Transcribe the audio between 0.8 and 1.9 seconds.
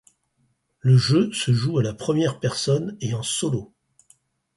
jeu se joue à